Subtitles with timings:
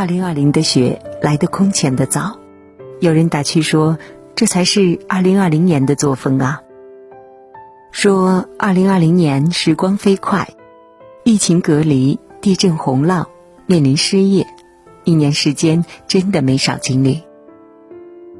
[0.00, 2.38] 二零二零的雪来得空前的早，
[3.00, 3.98] 有人打趣说，
[4.34, 6.62] 这才是二零二零年的作风啊。
[7.92, 10.48] 说二零二零年时光飞快，
[11.22, 13.26] 疫情隔离、地震洪涝，
[13.66, 14.46] 面临失业，
[15.04, 17.22] 一年时间真的没少经历。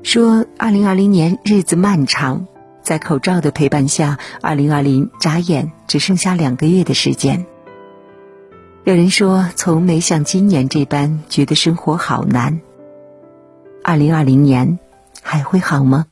[0.02, 2.46] 说二零二零年日子漫长，
[2.80, 7.45] 在口罩的陪伴下，二零二零眨眼只剩下两个月的时间。
[8.84, 12.61] 有人说，从没像今年这般觉得生活好难。
[13.84, 14.79] 二零二零年
[15.22, 16.07] 还会好吗？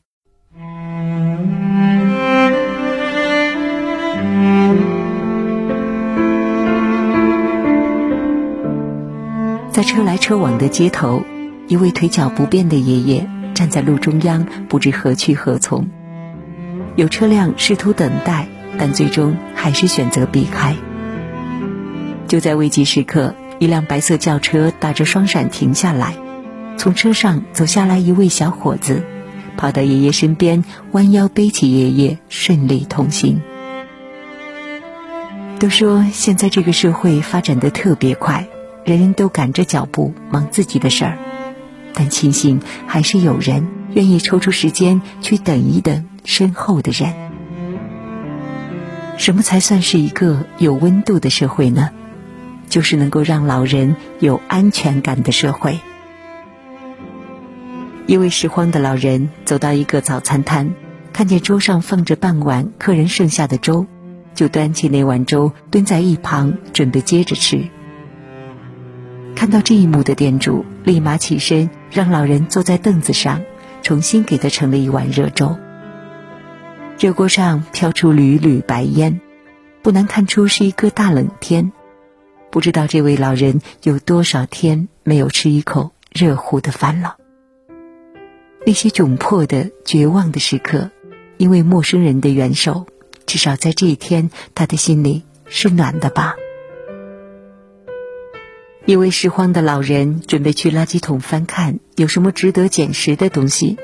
[9.71, 11.23] 在车来车往的街头，
[11.67, 15.87] 一位腿脚不便的爷爷站在路中央，不知何去何从。
[16.95, 20.75] 有车辆试图等待，但最终还是选择避开。
[22.29, 26.13] 就在危急时刻，一辆白色轿车打着双闪停下来，
[26.77, 29.03] 从车上走下来一位小伙子，
[29.57, 33.41] 跑到爷爷身边，弯腰背起爷爷，顺利同行。
[35.57, 38.47] 都说现在这个社会发展的特别快。
[38.85, 41.17] 人人都赶着脚步忙自己的事儿，
[41.93, 47.13] 但庆幸还是有人愿意抽出时间去等一等身后的人。
[49.17, 51.89] 什么才算是一个有温度的社会呢？
[52.69, 55.79] 就是能够让老人有安全感的社会。
[58.05, 60.71] 一位拾荒的老人走到一个早餐摊，
[61.11, 63.85] 看见桌上放着半碗客人剩下的粥，
[64.33, 67.67] 就端起那碗粥蹲在一旁准备接着吃。
[69.35, 73.41] 看到这一幕的店主立马起身，让老人坐在凳子上，
[73.83, 75.55] 重新给他盛了一碗热粥。
[76.97, 79.21] 热锅上飘出缕缕白烟，
[79.81, 81.71] 不难看出是一个大冷天。
[82.51, 87.17] 不知道这位老人有多少天没有吃一口热乎的饭了。
[88.65, 90.91] 那些窘迫的、绝望的时刻，
[91.37, 92.87] 因为陌生人的援手，
[93.25, 96.35] 至少在这一天，他的心里是暖的吧。
[98.85, 103.77] 一位拾荒的老人准备去垃圾桶翻看有什么值得捡拾的东西，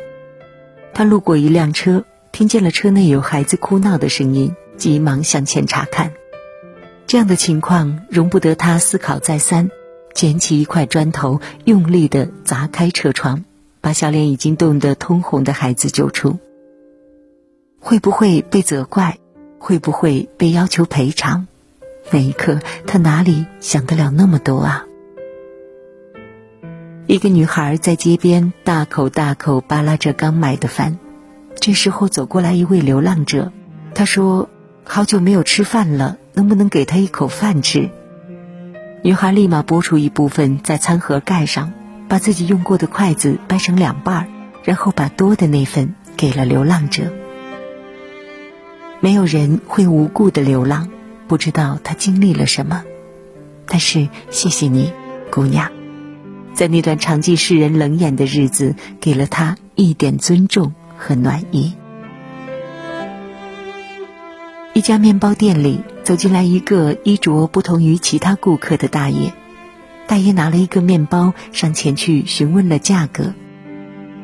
[0.93, 6.13] 他路过一辆车，听见了车内有孩子哭闹的声音，急忙向前查看。
[7.07, 9.69] 这样的情况容不得他思考再三，
[10.13, 13.43] 捡起一块砖头，用力的砸开车窗，
[13.79, 16.39] 把小脸已经冻得通红的孩子救出。
[17.79, 19.19] 会不会被责怪？
[19.59, 21.47] 会不会被要求赔偿？
[22.11, 24.85] 那一刻，他哪里想得了那么多啊？
[27.07, 30.97] 一个女孩在街边大口大口扒拉着刚买的饭，
[31.59, 33.51] 这时候走过来一位流浪者，
[33.93, 34.49] 他说
[34.83, 37.89] ：“好久没有吃饭了，能不能给他一口饭吃？”
[39.03, 41.73] 女孩立马拨出一部分在餐盒盖上，
[42.07, 44.27] 把自己用过的筷子掰成两半，
[44.63, 47.13] 然后把多的那份给了流浪者。
[48.99, 50.89] 没有人会无故的流浪，
[51.27, 52.83] 不知道他经历了什么，
[53.67, 54.91] 但是谢谢你，
[55.29, 55.71] 姑娘。
[56.55, 61.73] 在那段常记世人冷眼的日子，给了他一点尊重和暖意。
[64.73, 69.33] 一家面包店里走进来一个衣着不同于其他顾客的大爷，
[70.07, 73.33] 大爷拿了一个面包上前去询问了价格，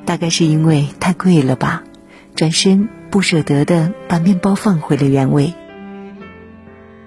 [0.06, 1.84] 大概是因为太贵了吧，
[2.36, 5.54] 转身不舍得的把面包放回了原位。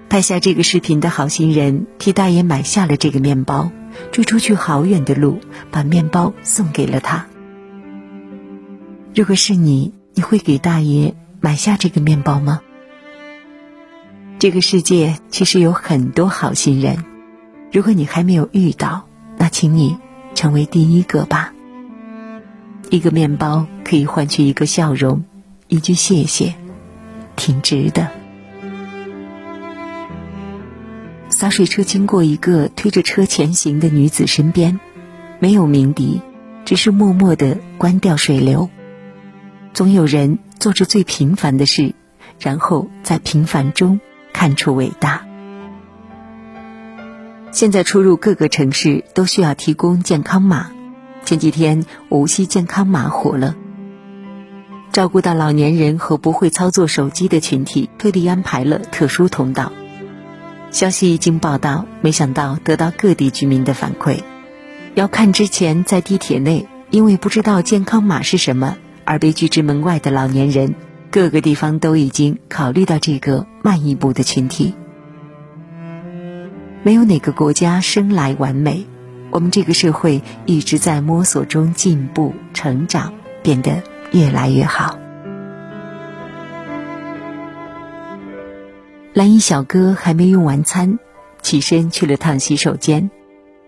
[0.09, 3.71] 拍下这个视频的好心人替大爷买下了这个面包。
[4.11, 5.39] 追出去好远的路，
[5.71, 7.27] 把面包送给了他。
[9.15, 12.59] 如果是你，你会给大爷买下这个面包吗？
[14.37, 17.05] 这个世界其实有很多好心人，
[17.71, 19.07] 如果你还没有遇到，
[19.37, 19.97] 那请你
[20.35, 21.53] 成为第一个吧。
[22.89, 25.23] 一个面包可以换取一个笑容，
[25.67, 26.53] 一句谢谢，
[27.35, 28.09] 挺值的。
[31.29, 34.79] 洒水车经过一个推着车前行的女子身边，
[35.39, 36.21] 没有鸣笛，
[36.65, 38.69] 只是默默的关掉水流。
[39.73, 41.95] 总有人做着最平凡的事，
[42.39, 43.99] 然后在平凡中
[44.37, 45.25] 看出伟大。
[47.53, 50.71] 现在出入各个城市都需要提供健康码，
[51.23, 53.55] 前几天无锡健康码火了。
[54.91, 59.71] 照顾到老年人和不会操作手机的群体，特地安排了特殊通道。
[60.69, 64.19] 消息一经报道，没想到得到各地居民的反馈。
[64.95, 70.75] 要看之前在地铁内因为不知道健康码是什么而被拒之门外的老年人，
[71.11, 74.73] 各个地方都已经考虑到这个慢一步的群体。
[76.83, 78.85] 没有哪个国家生来完美，
[79.31, 83.81] 我们这个社会一直在摸索中进步、成长，变得
[84.11, 84.99] 越来越好。
[89.13, 90.99] 蓝衣小哥还没用完餐，
[91.41, 93.09] 起身去了趟洗手间，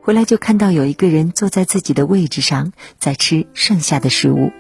[0.01, 4.51] 回来就看到有一个人坐在自己的位置上，在吃剩下的食物。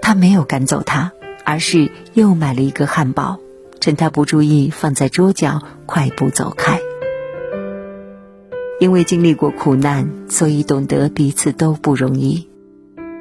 [0.00, 1.12] 他没有赶走他，
[1.50, 3.40] 而是又买了一个汉堡，
[3.80, 6.78] 趁他不注意放在桌角，快步走开。
[8.78, 12.48] 因为经历过苦难，所以懂得彼此都不容易。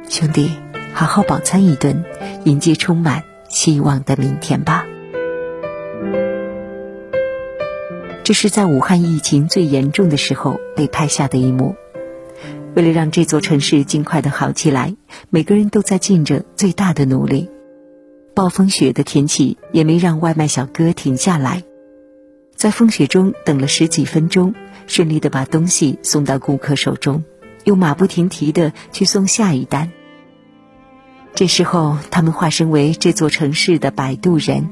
[0.07, 0.51] 兄弟，
[0.93, 2.03] 好好饱餐一顿，
[2.45, 4.85] 迎接充满希望的明天吧。
[8.23, 11.75] 这是在武汉疫情最严重的时候被拍下的一幕。
[12.75, 14.95] 为了让这座城市尽快的好起来，
[15.31, 17.49] 每个人都在尽着最大的努力。
[18.39, 21.65] 暴风雪的天气也没让外卖小哥停下来，
[22.55, 24.55] 在风雪中等了十几分钟，
[24.87, 27.25] 顺利的把东西送到顾客手中，
[27.65, 29.91] 又马不停蹄的去送下一单。
[31.35, 34.69] 这时候，他们化身为这座城市的摆渡人。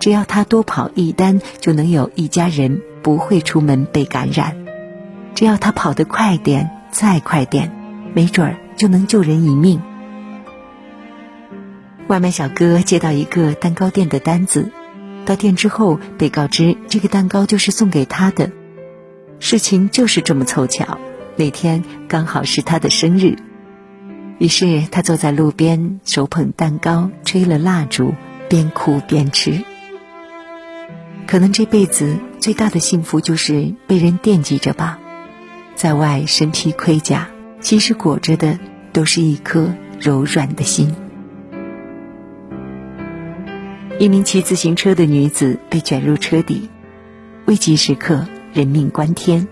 [0.00, 4.54] 只要他多跑一单，就能有一家人不会出门被感染；
[5.34, 7.70] 只要他跑得快点，再快点，
[8.14, 9.82] 没准儿就能救人一命。
[12.08, 14.70] 外卖小哥接到一个蛋糕店的单子，
[15.24, 18.50] 到店之后被告知这个蛋糕就是送给他的。
[19.40, 20.98] 事情就是这么凑巧，
[21.36, 23.36] 那天刚好是他的生日，
[24.38, 28.14] 于是他坐在路边，手捧蛋糕，吹了蜡烛。
[28.46, 29.64] 边哭边吃，
[31.26, 34.98] 可能这辈子最大的幸福就是被人惦记着吧。
[35.74, 37.26] 在外身披盔甲，
[37.60, 38.58] 其实裹着的
[38.92, 40.94] 都是一颗柔软的心。
[44.04, 46.68] 一名骑自行车的女子被卷入车底，
[47.46, 49.48] 危急时刻人命关天。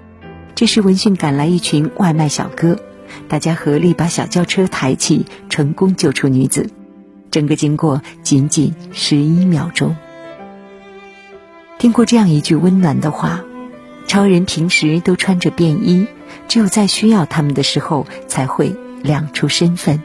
[0.54, 2.78] 这时闻讯赶来一群外卖小哥，
[3.28, 6.69] 大家合力把小轿车抬起，成功救出女子。
[7.31, 9.96] 整个经过仅仅十一秒钟。
[11.78, 13.43] 听过这样一句温暖的话：
[14.06, 16.06] 超人平时都穿着便衣，
[16.46, 20.02] 只有在需要他们的时候才会亮出身份。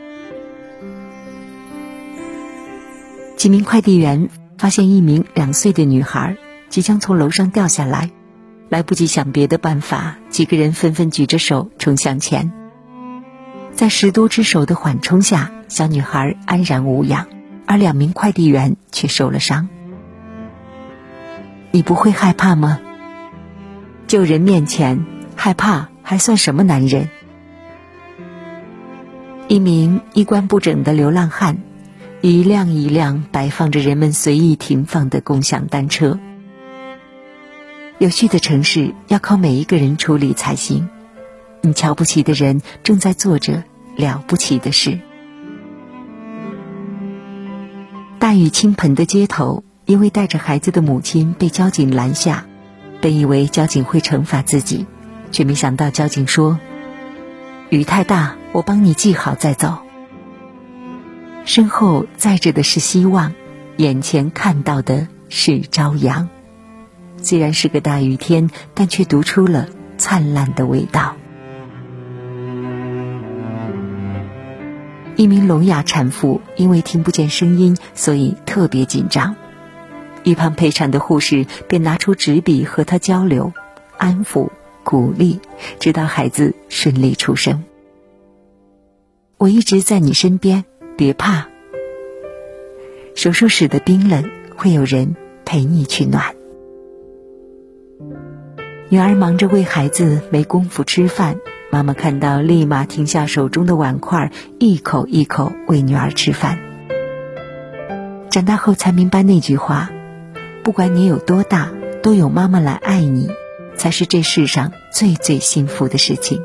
[3.37, 6.35] 几名快递员发现一名两岁的女孩
[6.69, 8.09] 即将从楼上掉下来，
[8.67, 12.51] 来不及想别的办法，几个人纷纷举着手冲向前，
[13.73, 15.51] 在十多只手的缓冲下。
[15.67, 17.27] 小女孩安然无恙，
[17.65, 19.67] 而两名快递员却受了伤。
[21.71, 22.79] 你不会害怕吗？
[24.07, 25.05] 救人面前
[25.35, 27.09] 害怕还算什么男人？
[29.49, 31.57] 一名衣冠不整的流浪汉，
[32.21, 36.19] 一辆一辆摆放着人们随意停放的共享单车。
[37.99, 40.89] 有序的城市要靠每一个人处理才行。
[41.61, 43.63] 你瞧不起的人正在做着
[43.95, 44.99] 了不起的事。
[48.19, 52.45] 大雨倾盆的街头，一位带着孩子的母亲被交警拦下。
[52.99, 54.87] 本以为交警会惩罚自己，
[55.31, 56.59] 却没想到交警说
[57.69, 59.77] ：“雨太大，我帮你系好再走。”
[61.47, 63.33] 身后载着的是希望，
[63.77, 66.27] 眼前看到的是朝阳。
[67.21, 71.15] 虽然是个大雨天，但却读出了灿烂的味道。
[75.15, 79.33] 一名聋哑产妇因为听不见声音，所以特别紧张。
[80.23, 83.53] 一旁陪产的护士便拿出纸笔和她交流、
[83.97, 84.49] 安抚、
[84.83, 85.39] 鼓励，
[85.79, 87.63] 直到孩子顺利出生。
[89.37, 90.65] 我一直在你身边，
[90.97, 91.47] 别怕。
[93.15, 96.35] 手术室的冰冷，会有人陪你取暖。
[98.89, 101.39] 女儿忙着喂孩子，没工夫吃饭。
[101.69, 106.59] 妈妈看到，立马停下手中的碗筷，一口一口喂女儿吃饭。
[108.29, 109.89] 长大后才明白那句话：
[110.63, 113.29] 不管你有多大，都有妈妈来爱你，
[113.75, 116.41] 才是这世上最最幸福的事情。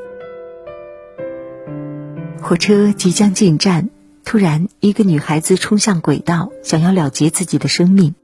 [2.40, 3.90] 火车即将进站，
[4.24, 8.14] 突然一个女孩子冲向轨道，想要了结自己的生命，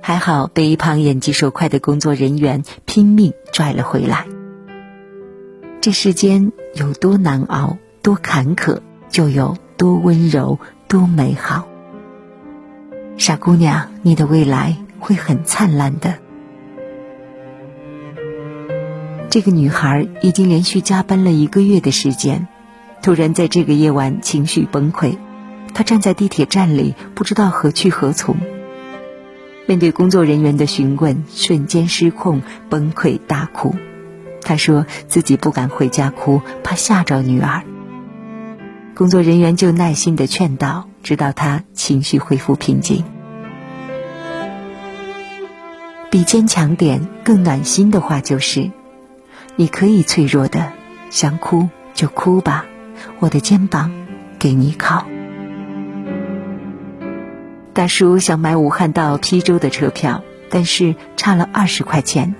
[0.00, 4.26] 还好被一旁眼疾手快的工作人员拼命拽了回来。
[5.80, 11.68] 这世间有多难熬，多坎坷，就有多温柔，多美好。
[13.18, 16.14] 傻姑娘，你的未来会很灿烂的。
[19.28, 22.48] 这个女孩已经连续加班了一个月的时间，
[23.02, 25.18] 突然在这个夜晚情绪崩溃，
[25.74, 28.36] 他站在地铁站里，不知道何去何从。
[29.66, 33.74] 面对工作人员的询问，瞬间失控，崩溃大哭。
[34.42, 37.62] 他说自己不敢回家哭，怕吓着女儿。
[38.94, 43.04] 工作人员就耐心的劝导，直到他情绪恢复平静。
[46.10, 48.70] 比坚强点更暖心的话就是：
[49.56, 50.72] 你可以脆弱的，
[51.10, 52.66] 想哭就哭吧，
[53.18, 53.90] 我的肩膀
[54.38, 55.04] 给你靠。
[57.72, 62.34] 大叔想买武汉到邳州的车票，但是差了二十块钱。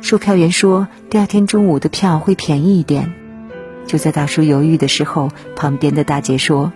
[0.00, 3.12] 售票员说第二天中午的票会便宜一点。
[3.86, 6.72] 就在大叔犹豫的时候，旁边的大姐说：“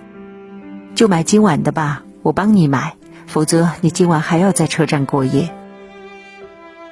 [0.95, 2.95] 就买今晚的吧，我帮你买，
[3.27, 5.51] 否则你今晚还要在车站过夜。”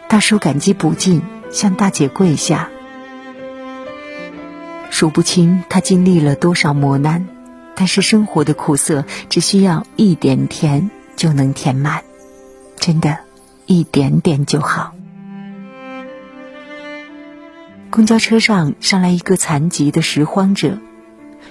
[0.09, 2.71] 大叔感激不尽，向大姐跪下。
[4.91, 7.27] 数不清他经历了多少磨难。
[7.75, 12.03] 但是生活的苦涩，只需要一点甜就能填满，
[12.77, 13.19] 真的，
[13.67, 14.95] 一点点就好。
[17.91, 20.79] 公交车上上来一个残疾的拾荒者，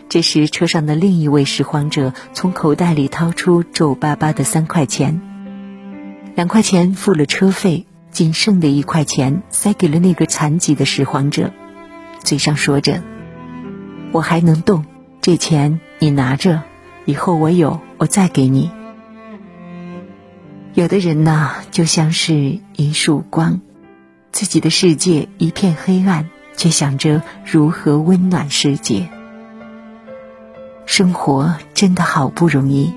[0.10, 5.22] 这时车上的另一位拾荒者从口袋里掏出皱巴巴的三块钱，
[6.36, 11.54] 两块钱付了车费，仅剩的一块钱塞给了那个残疾的拾荒者，
[12.22, 13.02] 嘴上说着
[14.12, 14.86] ：“我还能动。”
[15.22, 16.64] 这钱你拿着，
[17.04, 18.72] 以后我有，我再给你。
[20.74, 23.60] 有的人呢，就像是一束光，
[24.32, 29.10] 自己的世界一片黑暗，却想着如何温暖世界。
[30.86, 32.94] 生活真的好不容易，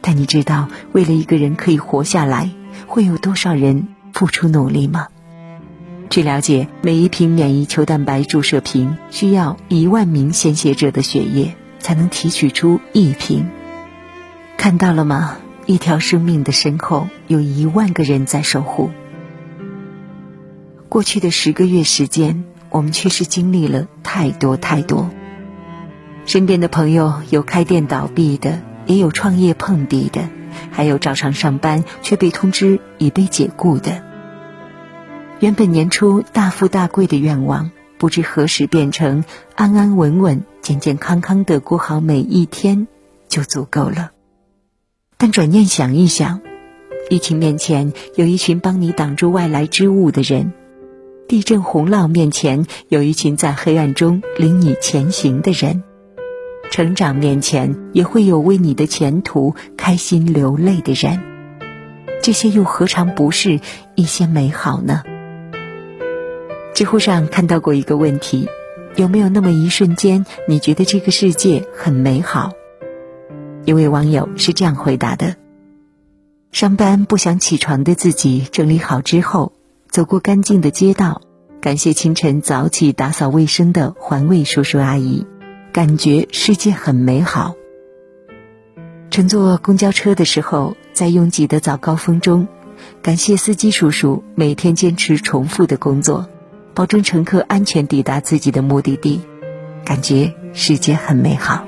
[0.00, 2.50] 但你知道，为了一个人可以活下来，
[2.88, 5.06] 会有多少人付出努力吗？
[6.14, 13.48] 据了解，每一瓶免疫球蛋白注射瓶需要一万名献血者的血液才能提取出一瓶。
[14.56, 15.38] 看到了吗？
[15.66, 18.92] 一条生命的身后有一万个人在守护。
[20.88, 25.10] 过去的十个月时间，我们确实经历了太多太多。
[26.26, 30.28] 身边的朋友有开店倒闭的，也有创业碰壁的，
[30.70, 34.13] 还有照常上班却被通知已被解雇的。
[35.40, 39.24] 原本年初大富大贵的愿望，不知何时变成
[39.56, 42.86] 安安稳稳、健健康康的过好每一天
[43.28, 44.12] 就足够了。
[45.18, 46.40] 但转念想一想，
[47.10, 50.52] 疫情面前有一群帮你挡住外来之物的人；
[51.28, 55.82] 地震洪涝面前有一群在黑暗中领你前行的人；
[56.70, 61.20] 成长面前也会有为你的前途开心流泪的人。
[62.22, 63.60] 这些又何尝不是
[63.96, 65.02] 一些美好呢？
[66.74, 68.48] 知乎上看到过一个问题：
[68.96, 72.50] 有没有那么一瞬间，你觉得这个世界很美好？
[73.64, 75.36] 一位网友是这样回答的：
[76.50, 79.52] 上班不想起床的自己整理好之后，
[79.88, 81.22] 走过干净的街道，
[81.60, 85.28] 感谢清晨早起打扫卫生的环卫叔叔阿姨，
[85.72, 87.54] 感觉世界很美好。
[89.10, 92.48] 乘坐公交车的时候，在拥挤的早高峰中，
[93.00, 96.28] 感谢司机叔叔每天坚持重复的工作。
[96.74, 99.20] 保证乘客安全抵达自己的目的地，
[99.84, 101.64] 感觉世界很美好。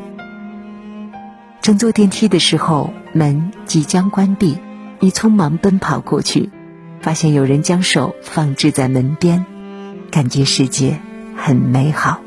[1.63, 4.59] 乘坐电梯的时候，门即将关闭，
[4.99, 6.51] 你匆忙奔跑过去，
[7.01, 9.47] 发现有人将手放置在门边，
[10.11, 10.99] 感觉世界
[11.37, 12.21] 很美好。